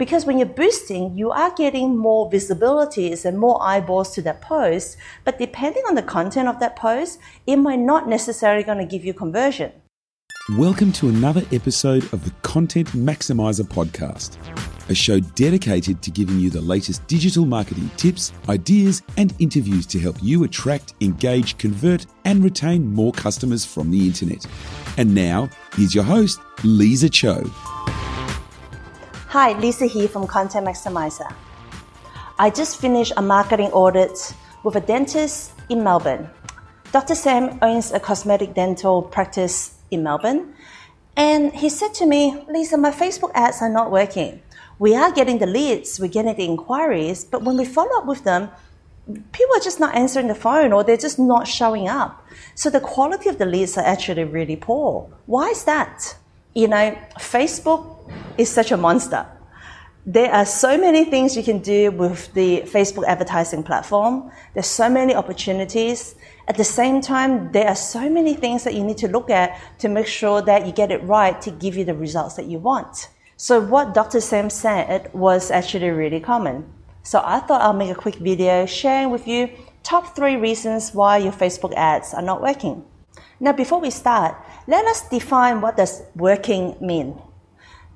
Because 0.00 0.24
when 0.24 0.38
you're 0.38 0.48
boosting, 0.48 1.18
you 1.18 1.30
are 1.30 1.54
getting 1.54 1.94
more 1.94 2.30
visibilities 2.30 3.26
and 3.26 3.38
more 3.38 3.62
eyeballs 3.62 4.14
to 4.14 4.22
that 4.22 4.40
post. 4.40 4.96
But 5.26 5.38
depending 5.38 5.82
on 5.86 5.94
the 5.94 6.02
content 6.02 6.48
of 6.48 6.58
that 6.60 6.74
post, 6.74 7.18
it 7.46 7.56
might 7.56 7.80
not 7.80 8.08
necessarily 8.08 8.62
going 8.62 8.78
to 8.78 8.86
give 8.86 9.04
you 9.04 9.12
conversion. 9.12 9.72
Welcome 10.56 10.90
to 10.92 11.10
another 11.10 11.42
episode 11.52 12.10
of 12.14 12.24
the 12.24 12.30
Content 12.40 12.88
Maximizer 12.92 13.68
podcast, 13.68 14.38
a 14.88 14.94
show 14.94 15.20
dedicated 15.20 16.00
to 16.00 16.10
giving 16.10 16.40
you 16.40 16.48
the 16.48 16.62
latest 16.62 17.06
digital 17.06 17.44
marketing 17.44 17.90
tips, 17.98 18.32
ideas, 18.48 19.02
and 19.18 19.34
interviews 19.38 19.84
to 19.88 19.98
help 19.98 20.16
you 20.22 20.44
attract, 20.44 20.94
engage, 21.02 21.58
convert, 21.58 22.06
and 22.24 22.42
retain 22.42 22.90
more 22.90 23.12
customers 23.12 23.66
from 23.66 23.90
the 23.90 24.06
internet. 24.06 24.46
And 24.96 25.14
now, 25.14 25.50
here's 25.74 25.94
your 25.94 26.04
host, 26.04 26.40
Lisa 26.64 27.10
Cho. 27.10 27.44
Hi, 29.30 29.56
Lisa 29.60 29.86
here 29.86 30.08
from 30.08 30.26
Content 30.26 30.66
Maximizer. 30.66 31.32
I 32.36 32.50
just 32.50 32.80
finished 32.80 33.12
a 33.16 33.22
marketing 33.22 33.70
audit 33.70 34.34
with 34.64 34.74
a 34.74 34.80
dentist 34.80 35.52
in 35.68 35.84
Melbourne. 35.84 36.28
Dr. 36.90 37.14
Sam 37.14 37.56
owns 37.62 37.92
a 37.92 38.00
cosmetic 38.00 38.54
dental 38.54 39.02
practice 39.02 39.78
in 39.92 40.02
Melbourne. 40.02 40.52
And 41.16 41.54
he 41.54 41.68
said 41.68 41.94
to 41.94 42.06
me, 42.06 42.44
Lisa, 42.48 42.76
my 42.76 42.90
Facebook 42.90 43.30
ads 43.36 43.62
are 43.62 43.70
not 43.70 43.92
working. 43.92 44.42
We 44.80 44.96
are 44.96 45.12
getting 45.12 45.38
the 45.38 45.46
leads, 45.46 46.00
we're 46.00 46.08
getting 46.08 46.34
the 46.34 46.44
inquiries, 46.44 47.24
but 47.24 47.44
when 47.44 47.56
we 47.56 47.64
follow 47.64 47.98
up 47.98 48.06
with 48.06 48.24
them, 48.24 48.50
people 49.06 49.54
are 49.54 49.62
just 49.62 49.78
not 49.78 49.94
answering 49.94 50.26
the 50.26 50.34
phone 50.34 50.72
or 50.72 50.82
they're 50.82 50.96
just 50.96 51.20
not 51.20 51.46
showing 51.46 51.86
up. 51.86 52.26
So 52.56 52.68
the 52.68 52.80
quality 52.80 53.28
of 53.28 53.38
the 53.38 53.46
leads 53.46 53.78
are 53.78 53.84
actually 53.84 54.24
really 54.24 54.56
poor. 54.56 55.08
Why 55.26 55.50
is 55.50 55.62
that? 55.66 56.16
You 56.52 56.66
know, 56.66 56.98
Facebook 57.20 57.99
is 58.38 58.48
such 58.48 58.72
a 58.72 58.76
monster. 58.76 59.26
There 60.06 60.32
are 60.32 60.46
so 60.46 60.78
many 60.78 61.04
things 61.04 61.36
you 61.36 61.42
can 61.42 61.58
do 61.58 61.90
with 61.90 62.32
the 62.32 62.62
Facebook 62.62 63.04
advertising 63.06 63.62
platform. 63.62 64.30
There's 64.54 64.66
so 64.66 64.88
many 64.88 65.14
opportunities. 65.14 66.14
At 66.48 66.56
the 66.56 66.64
same 66.64 67.02
time, 67.02 67.52
there 67.52 67.68
are 67.68 67.76
so 67.76 68.08
many 68.08 68.34
things 68.34 68.64
that 68.64 68.74
you 68.74 68.82
need 68.82 68.96
to 68.98 69.08
look 69.08 69.28
at 69.28 69.60
to 69.80 69.88
make 69.88 70.06
sure 70.06 70.40
that 70.42 70.66
you 70.66 70.72
get 70.72 70.90
it 70.90 71.02
right 71.04 71.40
to 71.42 71.50
give 71.50 71.76
you 71.76 71.84
the 71.84 71.94
results 71.94 72.34
that 72.36 72.46
you 72.46 72.58
want. 72.58 73.08
So 73.36 73.60
what 73.60 73.94
Dr. 73.94 74.20
Sam 74.20 74.48
said 74.48 75.12
was 75.12 75.50
actually 75.50 75.90
really 75.90 76.20
common. 76.20 76.72
So 77.02 77.22
I 77.24 77.40
thought 77.40 77.60
I'll 77.60 77.72
make 77.72 77.90
a 77.90 77.94
quick 77.94 78.16
video 78.16 78.66
sharing 78.66 79.10
with 79.10 79.28
you 79.28 79.50
top 79.82 80.16
three 80.16 80.36
reasons 80.36 80.94
why 80.94 81.18
your 81.18 81.32
Facebook 81.32 81.74
ads 81.74 82.14
are 82.14 82.22
not 82.22 82.42
working. 82.42 82.84
Now, 83.38 83.52
before 83.52 83.80
we 83.80 83.90
start, 83.90 84.36
let 84.66 84.84
us 84.86 85.08
define 85.08 85.60
what 85.60 85.76
does 85.76 86.02
working 86.14 86.76
mean. 86.80 87.20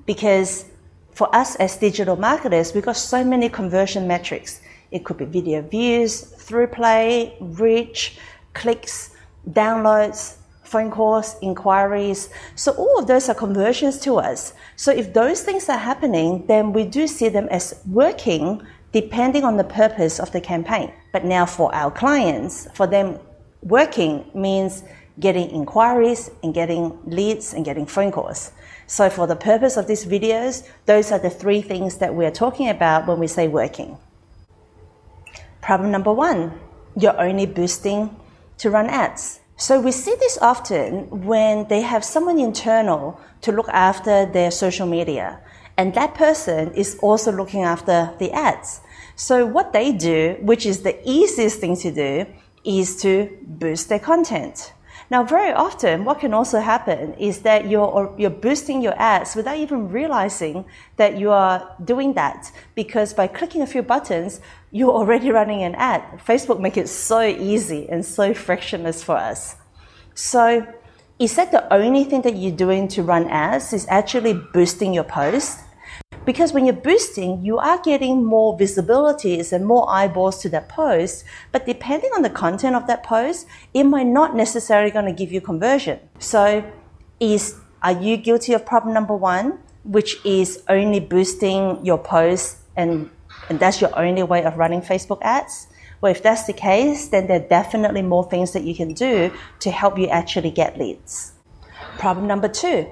Because 0.07 0.67
for 1.13 1.35
us 1.35 1.57
as 1.57 1.77
digital 1.77 2.17
marketers, 2.17 2.75
we've 2.75 2.85
got 2.85 2.97
so 2.97 3.25
many 3.25 3.49
conversion 3.49 4.07
metrics. 4.07 4.61
It 4.91 5.05
could 5.05 5.17
be 5.17 5.25
video 5.25 5.63
views, 5.63 6.21
through 6.21 6.69
play, 6.69 7.37
reach, 7.41 8.19
clicks, 8.53 9.11
downloads, 9.51 10.37
phone 10.63 10.91
calls, 10.91 11.37
inquiries. 11.41 12.31
So 12.57 12.73
all 12.73 12.99
of 12.99 13.07
those 13.07 13.29
are 13.29 13.35
conversions 13.35 13.99
to 14.01 14.17
us. 14.17 14.55
So 14.77 14.91
if 14.91 15.13
those 15.13 15.43
things 15.43 15.69
are 15.69 15.79
happening, 15.79 16.47
then 16.47 16.73
we 16.73 16.85
do 16.85 17.07
see 17.07 17.29
them 17.29 17.49
as 17.51 17.81
working 17.87 18.63
depending 18.93 19.45
on 19.45 19.57
the 19.57 19.65
purpose 19.65 20.21
of 20.21 20.31
the 20.33 20.41
campaign. 20.41 20.93
But 21.13 21.25
now 21.25 21.47
for 21.47 21.75
our 21.75 21.91
clients, 21.91 22.69
for 22.75 22.87
them 22.87 23.19
working 23.63 24.31
means 24.35 24.85
getting 25.19 25.51
inquiries 25.51 26.31
and 26.43 26.55
getting 26.55 26.99
leads 27.07 27.55
and 27.55 27.65
getting 27.65 27.87
phone 27.87 28.13
calls. 28.13 28.53
So 28.87 29.11
for 29.11 29.27
the 29.27 29.37
purpose 29.37 29.77
of 29.77 29.87
these 29.87 30.05
videos, 30.05 30.69
those 30.87 31.11
are 31.13 31.19
the 31.19 31.31
three 31.31 31.63
things 31.63 31.99
that 31.99 32.15
we're 32.15 32.31
talking 32.31 32.69
about 32.69 33.07
when 33.07 33.19
we 33.19 33.27
say 33.27 33.49
working. 33.49 33.97
Problem 35.61 35.91
number 35.91 36.13
one, 36.13 36.59
you're 36.97 37.19
only 37.21 37.47
boosting 37.47 38.15
to 38.59 38.71
run 38.71 38.89
ads. 38.89 39.41
So 39.57 39.81
we 39.81 39.93
see 39.93 40.15
this 40.19 40.37
often 40.43 41.25
when 41.25 41.69
they 41.69 41.81
have 41.81 42.05
someone 42.05 42.39
internal 42.39 43.21
to 43.43 43.53
look 43.53 43.69
after 43.69 44.27
their 44.27 44.51
social 44.51 44.87
media, 44.87 45.41
and 45.77 45.95
that 45.95 46.15
person 46.15 46.73
is 46.75 46.99
also 47.01 47.33
looking 47.33 47.63
after 47.63 48.13
the 48.19 48.33
ads. 48.33 48.81
So 49.17 49.47
what 49.47 49.73
they 49.73 49.93
do, 49.93 50.37
which 50.41 50.67
is 50.67 50.83
the 50.83 50.99
easiest 51.09 51.61
thing 51.61 51.77
to 51.79 51.93
do, 51.93 52.27
is 52.65 52.97
to 53.03 53.31
boost 53.43 53.89
their 53.89 54.01
content. 54.01 54.73
Now, 55.11 55.23
very 55.23 55.53
often, 55.53 56.05
what 56.05 56.21
can 56.21 56.33
also 56.33 56.61
happen 56.61 57.15
is 57.15 57.43
that 57.43 57.69
you're, 57.69 58.15
you're 58.17 58.31
boosting 58.31 58.81
your 58.81 58.95
ads 58.97 59.37
without 59.37 59.57
even 59.57 59.91
realizing 59.91 60.65
that 60.97 61.19
you 61.19 61.31
are 61.31 61.77
doing 61.85 62.15
that. 62.15 62.51
Because 62.75 63.13
by 63.13 63.27
clicking 63.27 63.63
a 63.63 63.67
few 63.67 63.83
buttons, 63.83 64.41
you're 64.71 64.93
already 64.93 65.31
running 65.31 65.63
an 65.63 65.75
ad. 65.75 66.03
Facebook 66.27 66.59
make 66.59 66.77
it 66.77 66.89
so 66.89 67.23
easy 67.23 67.89
and 67.89 68.05
so 68.05 68.33
frictionless 68.33 69.03
for 69.03 69.17
us. 69.17 69.57
So, 70.15 70.67
is 71.19 71.37
that 71.37 71.53
the 71.53 71.73
only 71.73 72.05
thing 72.05 72.23
that 72.23 72.37
you're 72.37 72.57
doing 72.57 72.89
to 72.89 73.03
run 73.03 73.29
ads? 73.29 73.73
Is 73.73 73.87
actually 73.89 74.35
boosting 74.35 74.93
your 74.93 75.05
post? 75.05 75.61
Because 76.25 76.53
when 76.53 76.65
you're 76.65 76.75
boosting, 76.75 77.45
you 77.45 77.59
are 77.59 77.81
getting 77.83 78.25
more 78.25 78.57
visibilities 78.57 79.53
and 79.53 79.67
more 79.67 79.89
eyeballs 79.91 80.39
to 80.43 80.49
that 80.51 80.69
post. 80.69 81.25
But 81.53 81.67
depending 81.67 82.11
on 82.17 82.23
the 82.23 82.31
content 82.31 82.75
of 82.77 82.87
that 82.87 83.03
post, 83.03 83.47
it 83.75 83.85
might 83.85 84.07
not 84.07 84.35
necessarily 84.35 84.91
going 84.91 85.05
to 85.05 85.13
give 85.13 85.33
you 85.33 85.41
conversion. 85.41 86.01
So 86.19 86.65
is, 87.21 87.57
are 87.83 87.93
you 87.93 88.17
guilty 88.17 88.55
of 88.55 88.65
problem 88.65 88.95
number 88.95 89.15
one, 89.15 89.59
which 89.85 90.25
is 90.25 90.63
only 90.69 91.01
boosting 91.01 91.85
your 91.85 91.99
post 91.99 92.59
and, 92.75 93.11
and 93.51 93.61
that's 93.61 93.81
your 93.83 93.97
only 93.99 94.23
way 94.23 94.45
of 94.45 94.57
running 94.57 94.81
Facebook 94.81 95.19
ads? 95.21 95.67
Well, 96.01 96.11
if 96.11 96.23
that's 96.23 96.45
the 96.45 96.53
case, 96.53 97.09
then 97.09 97.27
there 97.27 97.41
are 97.41 97.49
definitely 97.49 98.03
more 98.03 98.29
things 98.29 98.53
that 98.53 98.65
you 98.65 98.75
can 98.75 98.95
do 98.95 99.31
to 99.61 99.71
help 99.71 99.99
you 99.99 100.09
actually 100.09 100.51
get 100.51 100.79
leads. 100.79 101.33
Problem 101.99 102.27
number 102.27 102.49
two, 102.49 102.87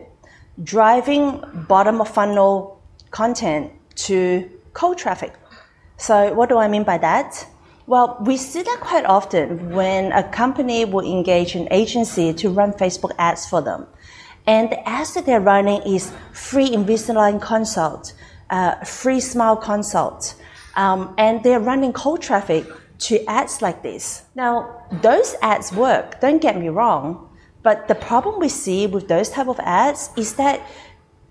driving 0.62 1.42
bottom 1.68 2.00
of 2.00 2.08
funnel 2.08 2.81
content 3.12 3.70
to 3.94 4.50
cold 4.72 4.98
traffic. 4.98 5.32
So 5.96 6.34
what 6.34 6.48
do 6.48 6.58
I 6.58 6.66
mean 6.66 6.82
by 6.82 6.98
that? 6.98 7.46
Well, 7.86 8.16
we 8.20 8.36
see 8.36 8.62
that 8.62 8.78
quite 8.80 9.04
often 9.04 9.70
when 9.70 10.12
a 10.12 10.22
company 10.22 10.84
will 10.84 11.06
engage 11.06 11.54
an 11.54 11.68
agency 11.70 12.32
to 12.34 12.48
run 12.50 12.72
Facebook 12.72 13.12
ads 13.18 13.48
for 13.48 13.60
them. 13.62 13.86
And 14.46 14.70
the 14.70 14.88
ads 14.88 15.14
that 15.14 15.26
they're 15.26 15.40
running 15.40 15.82
is 15.82 16.12
free 16.32 16.70
Invisalign 16.70 17.40
consult, 17.40 18.14
uh, 18.50 18.84
free 18.84 19.20
smile 19.20 19.56
consult, 19.56 20.34
um, 20.74 21.14
and 21.18 21.42
they're 21.44 21.60
running 21.60 21.92
cold 21.92 22.22
traffic 22.22 22.66
to 22.98 23.24
ads 23.26 23.62
like 23.62 23.82
this. 23.82 24.24
Now, 24.34 24.84
those 25.02 25.34
ads 25.42 25.72
work, 25.72 26.20
don't 26.20 26.40
get 26.40 26.58
me 26.58 26.68
wrong, 26.68 27.28
but 27.62 27.88
the 27.88 27.94
problem 27.94 28.40
we 28.40 28.48
see 28.48 28.86
with 28.86 29.06
those 29.08 29.28
type 29.28 29.48
of 29.48 29.58
ads 29.60 30.10
is 30.16 30.34
that 30.34 30.60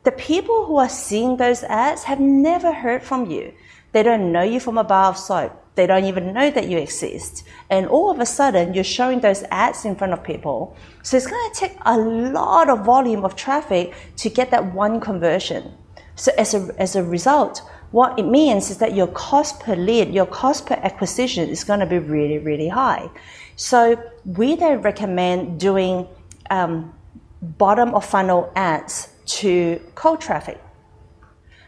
the 0.04 0.12
people 0.12 0.66
who 0.66 0.78
are 0.78 0.90
seeing 0.90 1.38
those 1.38 1.64
ads 1.64 2.04
have 2.04 2.20
never 2.20 2.72
heard 2.72 3.04
from 3.04 3.30
you. 3.30 3.54
They 3.92 4.04
don't 4.04 4.32
know 4.32 4.42
you 4.42 4.60
from 4.60 4.78
a 4.78 4.84
bar 4.84 5.10
of 5.10 5.18
soap. 5.18 5.58
They 5.76 5.88
don't 5.88 6.06
even 6.06 6.34
know 6.34 6.50
that 6.52 6.68
you 6.68 6.78
exist. 6.78 7.44
And 7.70 7.88
all 7.88 8.10
of 8.10 8.20
a 8.20 8.26
sudden, 8.26 8.74
you're 8.74 8.84
showing 8.84 9.20
those 9.22 9.44
ads 9.52 9.86
in 9.86 9.96
front 9.96 10.14
of 10.14 10.24
people. 10.24 10.76
So 11.04 11.18
it's 11.18 11.28
going 11.28 11.54
to 11.54 11.60
take 11.60 11.78
a 11.86 11.98
lot 11.98 12.70
of 12.70 12.84
volume 12.84 13.24
of 13.24 13.36
traffic 13.36 13.94
to 14.18 14.30
get 14.30 14.52
that 14.52 14.74
one 14.74 15.00
conversion. 15.00 15.72
So 16.16 16.32
as 16.38 16.54
a, 16.54 16.76
as 16.78 16.96
a 16.96 17.04
result, 17.04 17.62
what 17.92 18.18
it 18.18 18.24
means 18.26 18.70
is 18.70 18.78
that 18.78 18.96
your 18.96 19.08
cost 19.08 19.60
per 19.60 19.76
lead, 19.76 20.14
your 20.14 20.26
cost 20.26 20.66
per 20.66 20.76
acquisition 20.76 21.50
is 21.50 21.64
going 21.64 21.80
to 21.80 21.86
be 21.86 22.00
really, 22.00 22.38
really 22.38 22.70
high. 22.70 23.10
So 23.56 24.02
we 24.26 24.56
don't 24.56 24.82
recommend 24.82 25.60
doing 25.60 26.08
um, 26.50 26.94
bottom 27.42 27.94
of 27.94 28.06
funnel 28.06 28.52
ads 28.56 29.10
to 29.40 29.80
cold 29.96 30.20
traffic. 30.22 30.60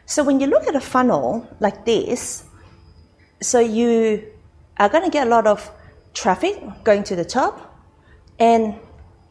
So 0.06 0.24
when 0.24 0.40
you 0.40 0.48
look 0.48 0.68
at 0.68 0.76
a 0.76 0.82
funnel 0.82 1.48
like 1.60 1.86
this, 1.86 2.44
so 3.42 3.60
you 3.60 4.24
are 4.78 4.90
going 4.90 5.04
to 5.04 5.10
get 5.10 5.28
a 5.28 5.30
lot 5.30 5.48
of 5.48 5.72
traffic 6.14 6.62
going 6.84 7.04
to 7.04 7.16
the 7.16 7.26
top, 7.26 7.76
and 8.40 8.76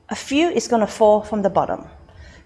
a 0.09 0.15
few 0.15 0.49
is 0.49 0.69
going 0.69 0.81
to 0.81 0.87
fall 0.87 1.23
from 1.23 1.43
the 1.43 1.51
bottom 1.51 1.85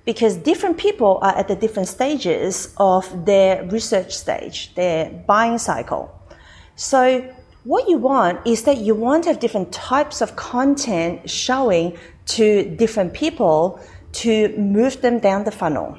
because 0.05 0.37
different 0.37 0.79
people 0.79 1.19
are 1.23 1.37
at 1.37 1.49
the 1.49 1.57
different 1.57 1.89
stages 1.89 2.73
of 2.77 3.27
their 3.27 3.65
research 3.67 4.13
stage, 4.15 4.75
their 4.75 5.11
buying 5.27 5.59
cycle. 5.59 6.11
So 6.77 7.35
what 7.65 7.89
you 7.89 7.99
want 7.99 8.47
is 8.47 8.63
that 8.63 8.79
you 8.79 8.95
want 8.95 9.25
to 9.25 9.31
have 9.31 9.41
different 9.41 9.73
types 9.73 10.21
of 10.21 10.37
content 10.37 11.29
showing 11.29 11.99
to 12.27 12.77
different 12.77 13.15
people 13.15 13.81
to 14.25 14.57
move 14.57 15.01
them 15.01 15.19
down 15.19 15.45
the 15.45 15.51
funnel. 15.51 15.99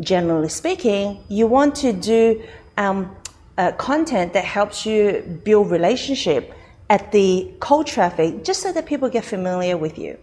Generally 0.00 0.48
speaking, 0.48 1.22
you 1.28 1.46
want 1.46 1.74
to 1.76 1.92
do 1.92 2.42
um, 2.76 3.14
uh, 3.56 3.72
content 3.72 4.32
that 4.32 4.44
helps 4.44 4.84
you 4.84 5.40
build 5.44 5.70
relationship 5.70 6.52
at 6.90 7.12
the 7.12 7.52
cold 7.60 7.86
traffic 7.86 8.44
just 8.44 8.60
so 8.60 8.72
that 8.72 8.86
people 8.86 9.08
get 9.08 9.24
familiar 9.24 9.76
with 9.76 9.98
you. 9.98 10.18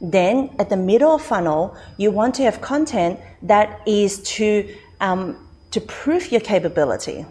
Then 0.00 0.54
at 0.58 0.68
the 0.68 0.76
middle 0.76 1.16
of 1.16 1.22
funnel, 1.22 1.76
you 1.96 2.10
want 2.12 2.36
to 2.36 2.44
have 2.44 2.60
content 2.60 3.18
that 3.42 3.80
is 3.86 4.22
to 4.34 4.72
um, 5.00 5.48
to 5.72 5.80
prove 5.80 6.30
your 6.32 6.40
capability. 6.40 7.26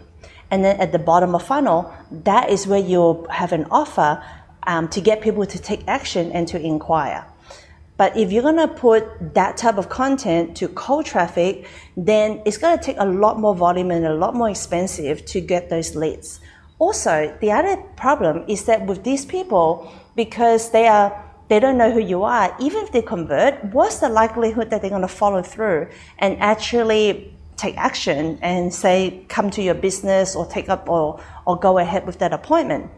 And 0.50 0.64
then 0.64 0.80
at 0.80 0.92
the 0.92 0.98
bottom 0.98 1.34
of 1.34 1.42
funnel, 1.42 1.92
that 2.10 2.50
is 2.50 2.66
where 2.66 2.78
you'll 2.78 3.26
have 3.28 3.52
an 3.52 3.66
offer 3.70 4.22
um, 4.66 4.88
to 4.88 5.00
get 5.00 5.20
people 5.20 5.44
to 5.46 5.58
take 5.58 5.82
action 5.88 6.30
and 6.32 6.46
to 6.48 6.60
inquire. 6.60 7.26
But 7.98 8.16
if 8.16 8.30
you're 8.32 8.44
gonna 8.44 8.68
put 8.68 9.34
that 9.34 9.56
type 9.56 9.76
of 9.76 9.88
content 9.88 10.56
to 10.58 10.68
cold 10.68 11.04
traffic, 11.04 11.66
then 11.96 12.40
it's 12.46 12.56
gonna 12.56 12.80
take 12.80 12.96
a 12.98 13.04
lot 13.04 13.38
more 13.40 13.54
volume 13.54 13.90
and 13.90 14.06
a 14.06 14.14
lot 14.14 14.34
more 14.34 14.48
expensive 14.48 15.26
to 15.26 15.40
get 15.40 15.68
those 15.68 15.94
leads. 15.96 16.40
Also, 16.78 17.36
the 17.40 17.50
other 17.50 17.76
problem 17.96 18.44
is 18.46 18.64
that 18.66 18.86
with 18.86 19.02
these 19.02 19.26
people, 19.26 19.92
because 20.14 20.70
they 20.70 20.86
are 20.86 21.24
they 21.48 21.58
don't 21.58 21.78
know 21.78 21.90
who 21.90 22.00
you 22.00 22.22
are, 22.24 22.54
even 22.60 22.84
if 22.84 22.92
they 22.92 23.02
convert, 23.02 23.64
what's 23.72 24.00
the 24.00 24.08
likelihood 24.08 24.70
that 24.70 24.82
they're 24.82 24.90
gonna 24.90 25.08
follow 25.08 25.42
through 25.42 25.88
and 26.18 26.38
actually 26.40 27.34
take 27.56 27.76
action 27.78 28.38
and 28.42 28.72
say 28.72 29.24
come 29.28 29.50
to 29.50 29.62
your 29.62 29.74
business 29.74 30.36
or 30.36 30.46
take 30.46 30.68
up 30.68 30.88
or, 30.88 31.18
or 31.46 31.58
go 31.58 31.78
ahead 31.78 32.06
with 32.06 32.18
that 32.20 32.32
appointment? 32.32 32.90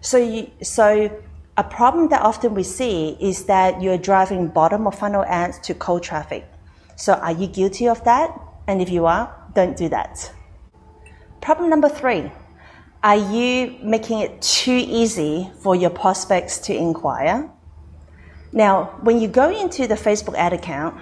So 0.00 0.16
you, 0.16 0.50
so 0.62 1.10
a 1.58 1.64
problem 1.64 2.08
that 2.08 2.22
often 2.22 2.54
we 2.54 2.62
see 2.62 3.16
is 3.20 3.44
that 3.46 3.82
you're 3.82 3.98
driving 3.98 4.46
bottom 4.46 4.86
of 4.86 4.94
funnel 4.94 5.24
ads 5.26 5.58
to 5.58 5.74
cold 5.74 6.04
traffic. 6.04 6.46
So 6.94 7.14
are 7.14 7.32
you 7.32 7.48
guilty 7.48 7.88
of 7.88 8.02
that? 8.04 8.30
And 8.68 8.80
if 8.80 8.90
you 8.90 9.06
are, 9.06 9.34
don't 9.56 9.76
do 9.76 9.88
that. 9.88 10.32
Problem 11.40 11.68
number 11.68 11.88
three. 11.88 12.30
Are 13.02 13.16
you 13.16 13.76
making 13.82 14.20
it 14.20 14.40
too 14.40 14.84
easy 14.86 15.50
for 15.58 15.74
your 15.74 15.90
prospects 15.90 16.58
to 16.66 16.76
inquire? 16.76 17.50
Now, 18.52 18.96
when 19.02 19.20
you 19.20 19.26
go 19.26 19.50
into 19.50 19.88
the 19.88 19.96
Facebook 19.96 20.36
ad 20.36 20.52
account 20.52 21.00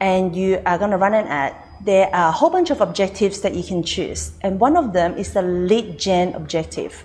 and 0.00 0.34
you 0.34 0.62
are 0.64 0.78
going 0.78 0.90
to 0.90 0.96
run 0.96 1.12
an 1.12 1.26
ad, 1.26 1.54
there 1.84 2.08
are 2.14 2.30
a 2.30 2.32
whole 2.32 2.50
bunch 2.50 2.70
of 2.70 2.80
objectives 2.80 3.42
that 3.42 3.54
you 3.54 3.62
can 3.62 3.82
choose. 3.82 4.32
And 4.40 4.58
one 4.58 4.76
of 4.76 4.94
them 4.94 5.18
is 5.18 5.34
the 5.34 5.42
lead 5.42 5.98
gen 5.98 6.34
objective. 6.34 7.04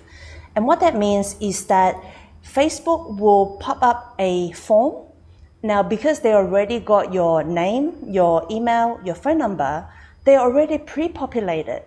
And 0.56 0.66
what 0.66 0.80
that 0.80 0.96
means 0.96 1.36
is 1.40 1.66
that 1.66 1.96
Facebook 2.44 3.18
will 3.18 3.56
pop 3.60 3.82
up 3.82 4.14
a 4.18 4.52
form. 4.52 5.06
Now, 5.62 5.82
because 5.82 6.20
they 6.20 6.32
already 6.32 6.80
got 6.80 7.12
your 7.12 7.44
name, 7.44 7.94
your 8.06 8.46
email, 8.50 9.00
your 9.04 9.14
phone 9.14 9.38
number, 9.38 9.88
they're 10.24 10.40
already 10.40 10.78
pre-populated. 10.78 11.82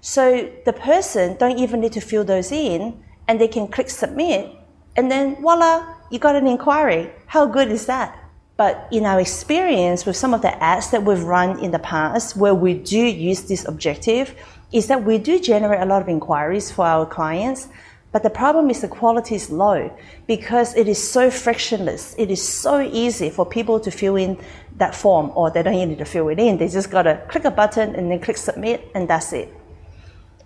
So 0.00 0.50
the 0.64 0.72
person 0.72 1.36
don't 1.38 1.58
even 1.58 1.80
need 1.80 1.92
to 1.92 2.00
fill 2.00 2.24
those 2.24 2.50
in 2.50 3.02
and 3.28 3.40
they 3.40 3.48
can 3.48 3.68
click 3.68 3.90
submit 3.90 4.56
and 4.96 5.10
then 5.10 5.36
voila, 5.40 5.94
you 6.10 6.18
got 6.18 6.36
an 6.36 6.46
inquiry. 6.46 7.10
How 7.26 7.46
good 7.46 7.70
is 7.70 7.86
that? 7.86 8.16
But 8.56 8.88
in 8.90 9.06
our 9.06 9.20
experience 9.20 10.04
with 10.04 10.16
some 10.16 10.34
of 10.34 10.42
the 10.42 10.52
ads 10.62 10.90
that 10.90 11.04
we've 11.04 11.22
run 11.22 11.58
in 11.60 11.70
the 11.70 11.78
past 11.78 12.36
where 12.36 12.54
we 12.54 12.74
do 12.74 12.98
use 12.98 13.42
this 13.42 13.66
objective 13.66 14.34
is 14.72 14.88
that 14.88 15.04
we 15.04 15.18
do 15.18 15.40
generate 15.40 15.80
a 15.80 15.86
lot 15.86 16.02
of 16.02 16.08
inquiries 16.08 16.70
for 16.70 16.84
our 16.84 17.06
clients, 17.06 17.68
but 18.12 18.24
the 18.24 18.30
problem 18.30 18.70
is 18.70 18.80
the 18.80 18.88
quality 18.88 19.36
is 19.36 19.50
low 19.50 19.90
because 20.26 20.74
it 20.74 20.88
is 20.88 20.98
so 20.98 21.30
frictionless. 21.30 22.14
It 22.18 22.30
is 22.30 22.42
so 22.42 22.80
easy 22.80 23.30
for 23.30 23.46
people 23.46 23.78
to 23.80 23.90
fill 23.90 24.16
in 24.16 24.36
that 24.78 24.94
form 24.94 25.30
or 25.36 25.50
they 25.50 25.62
don't 25.62 25.74
even 25.74 25.90
need 25.90 25.98
to 25.98 26.04
fill 26.04 26.28
it 26.28 26.38
in. 26.38 26.58
They 26.58 26.66
just 26.68 26.90
gotta 26.90 27.22
click 27.28 27.44
a 27.44 27.50
button 27.50 27.94
and 27.94 28.10
then 28.10 28.20
click 28.20 28.36
submit 28.36 28.90
and 28.94 29.08
that's 29.08 29.32
it. 29.32 29.54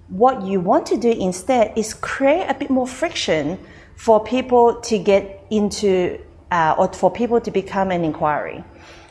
What 0.09 0.43
you 0.43 0.61
want 0.61 0.85
to 0.87 0.99
do 0.99 1.11
instead 1.11 1.73
is 1.77 1.95
create 1.95 2.47
a 2.49 2.55
bit 2.55 2.69
more 2.69 2.87
friction 2.87 3.59
for 3.97 4.23
people 4.23 4.81
to 4.83 4.99
get 4.99 5.47
into 5.51 6.21
uh, 6.51 6.75
or 6.77 6.93
for 6.93 7.11
people 7.11 7.41
to 7.41 7.51
become 7.51 7.91
an 7.91 8.05
inquiry. 8.05 8.63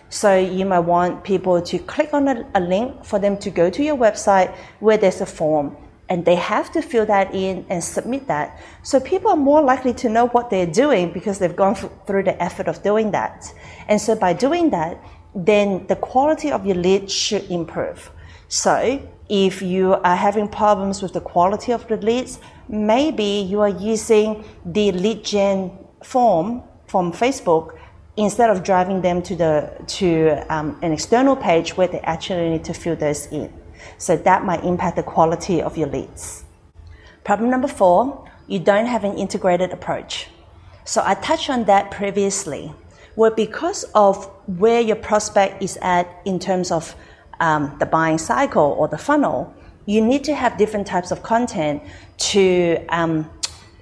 So 0.09 0.37
you 0.37 0.65
might 0.65 0.81
want 0.81 1.23
people 1.23 1.59
to 1.59 1.79
click 1.79 2.13
on 2.13 2.27
a, 2.27 2.45
a 2.53 2.59
link 2.59 3.03
for 3.03 3.17
them 3.17 3.35
to 3.39 3.49
go 3.49 3.71
to 3.71 3.83
your 3.83 3.97
website 3.97 4.55
where 4.79 4.97
there's 4.97 5.21
a 5.21 5.25
form 5.25 5.75
and 6.09 6.25
they 6.25 6.35
have 6.35 6.71
to 6.73 6.81
fill 6.81 7.05
that 7.05 7.33
in 7.33 7.65
and 7.69 7.83
submit 7.83 8.27
that. 8.27 8.61
So 8.83 8.99
people 8.99 9.31
are 9.31 9.37
more 9.37 9.61
likely 9.61 9.93
to 9.95 10.09
know 10.09 10.27
what 10.27 10.49
they're 10.49 10.65
doing 10.65 11.11
because 11.13 11.39
they've 11.39 11.55
gone 11.55 11.75
through 11.75 12.23
the 12.23 12.41
effort 12.41 12.67
of 12.67 12.83
doing 12.83 13.11
that. 13.11 13.53
And 13.87 13.99
so 13.99 14.15
by 14.15 14.33
doing 14.33 14.69
that, 14.71 14.99
then 15.33 15.87
the 15.87 15.95
quality 15.95 16.51
of 16.51 16.65
your 16.65 16.75
lead 16.75 17.09
should 17.09 17.49
improve. 17.49 18.11
So 18.47 19.01
if 19.29 19.61
you 19.61 19.93
are 19.93 20.15
having 20.15 20.47
problems 20.47 21.01
with 21.01 21.13
the 21.13 21.21
quality 21.21 21.71
of 21.71 21.87
the 21.87 21.97
leads, 21.97 22.39
maybe 22.67 23.45
you 23.49 23.61
are 23.61 23.69
using 23.69 24.43
the 24.65 24.91
lead 24.91 25.23
gen 25.23 25.71
form 26.03 26.63
from 26.87 27.11
Facebook 27.11 27.77
instead 28.17 28.49
of 28.49 28.63
driving 28.63 29.01
them 29.01 29.21
to 29.23 29.35
the 29.35 29.71
to 29.87 30.45
um, 30.49 30.77
an 30.83 30.91
external 30.91 31.35
page 31.35 31.75
where 31.77 31.87
they 31.87 31.99
actually 32.01 32.49
need 32.49 32.63
to 32.65 32.73
fill 32.73 32.95
those 32.95 33.25
in. 33.27 33.51
So 33.97 34.15
that 34.17 34.43
might 34.45 34.63
impact 34.63 34.95
the 34.95 35.03
quality 35.03 35.61
of 35.61 35.77
your 35.77 35.87
leads. 35.87 36.43
Problem 37.23 37.49
number 37.49 37.67
four, 37.67 38.29
you 38.47 38.59
don't 38.59 38.85
have 38.85 39.03
an 39.03 39.17
integrated 39.17 39.71
approach. 39.71 40.27
So 40.85 41.01
I 41.05 41.13
touched 41.15 41.49
on 41.49 41.63
that 41.65 41.91
previously, 41.91 42.73
where 43.15 43.31
because 43.31 43.85
of 43.95 44.25
where 44.47 44.81
your 44.81 44.97
prospect 44.97 45.63
is 45.63 45.77
at 45.81 46.07
in 46.25 46.39
terms 46.39 46.71
of 46.71 46.95
um, 47.39 47.75
the 47.79 47.85
buying 47.85 48.17
cycle 48.17 48.75
or 48.77 48.87
the 48.87 48.97
funnel, 48.97 49.53
you 49.85 50.01
need 50.01 50.23
to 50.25 50.35
have 50.35 50.57
different 50.57 50.87
types 50.87 51.11
of 51.11 51.23
content 51.23 51.83
to 52.17 52.85
um, 52.89 53.29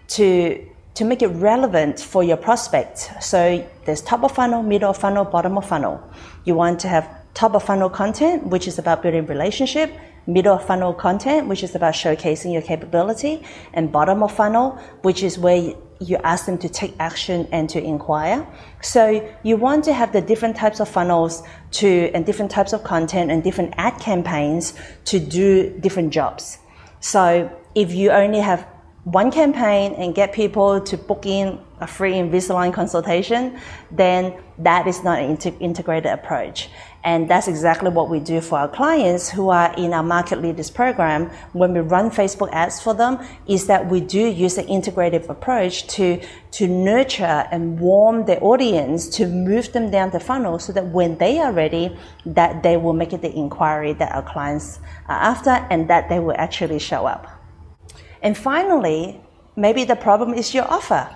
to 0.07 0.67
to 0.93 1.05
make 1.05 1.21
it 1.21 1.27
relevant 1.27 1.99
for 1.99 2.23
your 2.23 2.37
prospect. 2.37 3.11
So 3.21 3.67
there's 3.85 4.01
top 4.01 4.23
of 4.23 4.33
funnel, 4.33 4.61
middle 4.61 4.89
of 4.89 4.97
funnel, 4.97 5.25
bottom 5.25 5.57
of 5.57 5.65
funnel. 5.65 6.03
You 6.43 6.55
want 6.55 6.79
to 6.81 6.87
have 6.87 7.07
top 7.33 7.55
of 7.55 7.63
funnel 7.63 7.89
content, 7.89 8.47
which 8.47 8.67
is 8.67 8.77
about 8.77 9.01
building 9.01 9.25
relationship, 9.25 9.91
middle 10.27 10.55
of 10.55 10.65
funnel 10.65 10.93
content, 10.93 11.47
which 11.47 11.63
is 11.63 11.75
about 11.75 11.93
showcasing 11.93 12.53
your 12.53 12.61
capability, 12.61 13.43
and 13.73 13.91
bottom 13.91 14.21
of 14.23 14.31
funnel, 14.31 14.71
which 15.01 15.23
is 15.23 15.37
where 15.37 15.73
you 15.99 16.17
ask 16.23 16.45
them 16.45 16.57
to 16.57 16.67
take 16.67 16.93
action 16.99 17.47
and 17.51 17.69
to 17.69 17.81
inquire. 17.81 18.45
So 18.81 19.31
you 19.43 19.55
want 19.55 19.83
to 19.85 19.93
have 19.93 20.11
the 20.13 20.21
different 20.21 20.55
types 20.55 20.79
of 20.79 20.89
funnels 20.89 21.43
to 21.73 22.11
and 22.13 22.25
different 22.25 22.51
types 22.51 22.73
of 22.73 22.83
content 22.83 23.31
and 23.31 23.43
different 23.43 23.75
ad 23.77 23.99
campaigns 23.99 24.73
to 25.05 25.19
do 25.19 25.69
different 25.79 26.11
jobs. 26.11 26.57
So 26.99 27.51
if 27.75 27.93
you 27.93 28.09
only 28.09 28.39
have 28.39 28.67
one 29.03 29.31
campaign 29.31 29.93
and 29.93 30.13
get 30.13 30.31
people 30.31 30.81
to 30.81 30.97
book 30.97 31.25
in 31.25 31.59
a 31.79 31.87
free 31.87 32.13
Invisalign 32.13 32.71
consultation, 32.73 33.59
then 33.89 34.35
that 34.59 34.85
is 34.87 35.03
not 35.03 35.19
an 35.19 35.37
integrated 35.59 36.11
approach. 36.11 36.69
And 37.03 37.27
that's 37.27 37.47
exactly 37.47 37.89
what 37.89 38.09
we 38.09 38.19
do 38.19 38.41
for 38.41 38.59
our 38.59 38.67
clients 38.67 39.29
who 39.29 39.49
are 39.49 39.73
in 39.75 39.91
our 39.91 40.03
market 40.03 40.39
leaders 40.39 40.69
program. 40.69 41.31
When 41.53 41.73
we 41.73 41.79
run 41.79 42.11
Facebook 42.11 42.49
ads 42.51 42.79
for 42.79 42.93
them, 42.93 43.17
is 43.47 43.65
that 43.67 43.89
we 43.89 44.01
do 44.01 44.19
use 44.19 44.59
an 44.59 44.67
integrative 44.67 45.27
approach 45.27 45.87
to, 45.95 46.21
to 46.51 46.67
nurture 46.67 47.47
and 47.51 47.79
warm 47.79 48.25
the 48.25 48.39
audience 48.39 49.07
to 49.17 49.25
move 49.25 49.73
them 49.73 49.89
down 49.89 50.11
the 50.11 50.19
funnel 50.19 50.59
so 50.59 50.71
that 50.73 50.85
when 50.87 51.17
they 51.17 51.39
are 51.39 51.51
ready, 51.51 51.97
that 52.25 52.61
they 52.61 52.77
will 52.77 52.93
make 52.93 53.13
it 53.13 53.23
the 53.23 53.35
inquiry 53.35 53.93
that 53.93 54.11
our 54.13 54.23
clients 54.23 54.79
are 55.07 55.19
after 55.19 55.49
and 55.71 55.89
that 55.89 56.07
they 56.07 56.19
will 56.19 56.35
actually 56.37 56.77
show 56.77 57.07
up. 57.07 57.27
And 58.21 58.37
finally, 58.37 59.19
maybe 59.55 59.85
the 59.85 59.95
problem 59.95 60.35
is 60.35 60.53
your 60.53 60.69
offer 60.71 61.09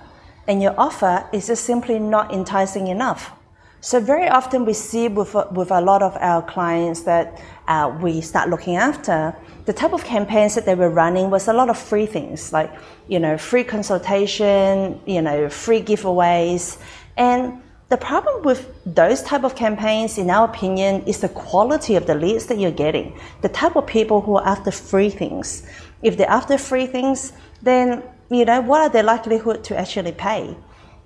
and 0.48 0.60
your 0.60 0.74
offer 0.76 1.28
is 1.32 1.46
just 1.46 1.64
simply 1.64 2.00
not 2.00 2.32
enticing 2.32 2.88
enough. 2.88 3.32
So 3.80 4.00
very 4.00 4.28
often 4.28 4.64
we 4.64 4.72
see 4.72 5.08
with, 5.08 5.34
with 5.52 5.70
a 5.70 5.80
lot 5.80 6.02
of 6.02 6.16
our 6.16 6.42
clients 6.42 7.02
that 7.02 7.40
uh, 7.68 7.96
we 8.00 8.20
start 8.20 8.48
looking 8.48 8.76
after, 8.76 9.36
the 9.66 9.72
type 9.72 9.92
of 9.92 10.04
campaigns 10.04 10.54
that 10.54 10.64
they 10.64 10.74
were 10.74 10.90
running 10.90 11.30
was 11.30 11.48
a 11.48 11.52
lot 11.52 11.68
of 11.68 11.78
free 11.78 12.06
things 12.06 12.52
like, 12.52 12.72
you 13.08 13.18
know, 13.18 13.36
free 13.36 13.64
consultation, 13.64 15.00
you 15.06 15.22
know, 15.22 15.48
free 15.48 15.82
giveaways. 15.82 16.78
And 17.16 17.62
the 17.88 17.96
problem 17.96 18.42
with 18.42 18.72
those 18.84 19.22
type 19.22 19.44
of 19.44 19.54
campaigns, 19.54 20.18
in 20.18 20.30
our 20.30 20.48
opinion, 20.48 21.02
is 21.04 21.20
the 21.20 21.28
quality 21.28 21.94
of 21.94 22.06
the 22.06 22.14
leads 22.14 22.46
that 22.46 22.58
you're 22.58 22.72
getting. 22.72 23.18
The 23.42 23.48
type 23.48 23.76
of 23.76 23.86
people 23.86 24.20
who 24.20 24.36
are 24.36 24.46
after 24.46 24.70
free 24.70 25.10
things. 25.10 25.64
If 26.02 26.16
they're 26.16 26.30
after 26.30 26.58
free 26.58 26.86
things, 26.86 27.32
then 27.62 28.02
you 28.30 28.44
know, 28.44 28.60
what 28.60 28.80
are 28.80 28.88
their 28.88 29.04
likelihood 29.04 29.62
to 29.64 29.78
actually 29.78 30.12
pay? 30.12 30.56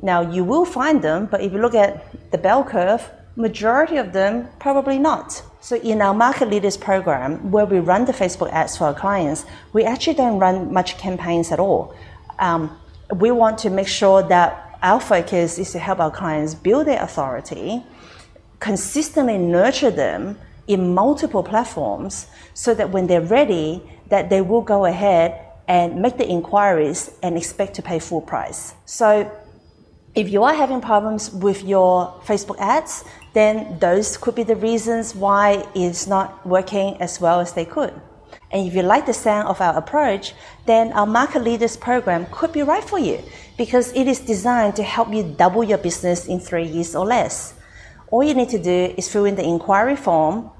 Now, 0.02 0.22
you 0.22 0.44
will 0.44 0.64
find 0.64 1.02
them, 1.02 1.26
but 1.26 1.42
if 1.42 1.52
you 1.52 1.58
look 1.58 1.74
at 1.74 2.02
the 2.30 2.38
bell 2.38 2.64
curve, 2.64 3.10
majority 3.36 3.96
of 3.96 4.12
them 4.12 4.48
probably 4.58 4.98
not. 4.98 5.42
So 5.60 5.76
in 5.76 6.00
our 6.00 6.14
market 6.14 6.48
leaders 6.48 6.76
program, 6.76 7.50
where 7.50 7.66
we 7.66 7.78
run 7.78 8.04
the 8.06 8.12
Facebook 8.12 8.50
ads 8.52 8.76
for 8.76 8.84
our 8.84 8.94
clients, 8.94 9.44
we 9.72 9.84
actually 9.84 10.14
don't 10.14 10.38
run 10.38 10.72
much 10.72 10.96
campaigns 10.98 11.52
at 11.52 11.60
all. 11.60 11.94
Um, 12.38 12.76
we 13.14 13.30
want 13.30 13.58
to 13.58 13.70
make 13.70 13.88
sure 13.88 14.22
that 14.22 14.78
our 14.82 15.00
focus 15.00 15.58
is 15.58 15.72
to 15.72 15.78
help 15.78 16.00
our 16.00 16.10
clients 16.10 16.54
build 16.54 16.86
their 16.86 17.02
authority, 17.02 17.82
consistently 18.60 19.36
nurture 19.36 19.90
them 19.90 20.38
in 20.66 20.94
multiple 20.94 21.42
platforms, 21.42 22.26
so 22.54 22.72
that 22.74 22.90
when 22.90 23.06
they're 23.06 23.20
ready, 23.20 23.82
that 24.08 24.30
they 24.30 24.40
will 24.40 24.62
go 24.62 24.86
ahead 24.86 25.46
and 25.68 26.00
make 26.00 26.16
the 26.16 26.26
inquiries 26.26 27.10
and 27.22 27.36
expect 27.36 27.74
to 27.74 27.82
pay 27.82 27.98
full 27.98 28.20
price. 28.20 28.74
So 28.86 29.30
if 30.20 30.28
you 30.28 30.44
are 30.44 30.52
having 30.52 30.82
problems 30.82 31.32
with 31.32 31.64
your 31.64 32.12
Facebook 32.26 32.58
ads, 32.58 33.04
then 33.32 33.78
those 33.78 34.18
could 34.18 34.34
be 34.34 34.42
the 34.42 34.56
reasons 34.56 35.14
why 35.14 35.66
it's 35.74 36.06
not 36.06 36.46
working 36.46 37.00
as 37.00 37.18
well 37.22 37.40
as 37.40 37.54
they 37.54 37.64
could. 37.64 37.94
And 38.50 38.66
if 38.66 38.74
you 38.74 38.82
like 38.82 39.06
the 39.06 39.14
sound 39.14 39.48
of 39.48 39.62
our 39.62 39.74
approach, 39.78 40.34
then 40.66 40.92
our 40.92 41.06
Market 41.06 41.42
Leaders 41.42 41.74
program 41.74 42.26
could 42.30 42.52
be 42.52 42.62
right 42.62 42.84
for 42.84 42.98
you 42.98 43.18
because 43.56 43.94
it 43.94 44.06
is 44.06 44.20
designed 44.20 44.76
to 44.76 44.82
help 44.82 45.10
you 45.10 45.22
double 45.22 45.64
your 45.64 45.78
business 45.78 46.26
in 46.26 46.38
three 46.38 46.66
years 46.66 46.94
or 46.94 47.06
less. 47.06 47.54
All 48.10 48.22
you 48.22 48.34
need 48.34 48.50
to 48.50 48.58
do 48.58 48.92
is 48.98 49.08
fill 49.08 49.24
in 49.24 49.36
the 49.36 49.44
inquiry 49.44 49.96
form 49.96 50.50